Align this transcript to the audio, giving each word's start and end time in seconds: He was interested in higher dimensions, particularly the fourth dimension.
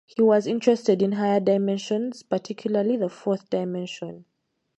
He 0.07 0.19
was 0.23 0.47
interested 0.47 0.99
in 1.03 1.11
higher 1.11 1.39
dimensions, 1.39 2.23
particularly 2.23 2.97
the 2.97 3.07
fourth 3.07 3.51
dimension. 3.51 4.25